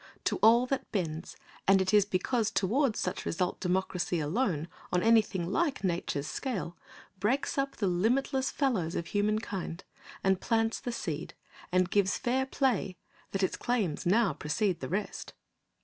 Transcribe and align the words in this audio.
To 0.23 0.35
that 0.37 0.41
all 0.43 0.67
bends, 0.91 1.37
and 1.67 1.79
it 1.79 1.93
is 1.93 2.05
because 2.05 2.49
toward 2.49 2.95
such 2.95 3.23
result 3.23 3.59
Democracy 3.59 4.19
alone, 4.19 4.67
on 4.91 5.03
anything 5.03 5.45
like 5.47 5.83
Nature's 5.83 6.25
scale, 6.25 6.75
breaks 7.19 7.55
up 7.55 7.75
the 7.75 7.85
limitless 7.85 8.49
fallows 8.49 8.95
of 8.95 9.05
humankind, 9.05 9.83
and 10.23 10.41
plants 10.41 10.79
the 10.79 10.91
seed, 10.91 11.35
and 11.71 11.91
gives 11.91 12.17
fair 12.17 12.47
play, 12.47 12.97
that 13.29 13.43
its 13.43 13.55
claims 13.55 14.03
now 14.07 14.33
precede 14.33 14.79
the 14.79 14.89
rest." 14.89 15.33